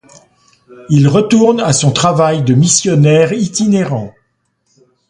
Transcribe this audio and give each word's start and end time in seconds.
Il 0.89 1.07
retourne 1.07 1.59
à 1.61 1.73
son 1.73 1.91
travail 1.91 2.41
de 2.43 2.55
missionnaire 2.55 3.33
itinérant. 3.33 4.15